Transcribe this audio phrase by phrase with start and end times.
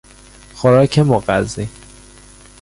[0.55, 1.69] خوراک مغذی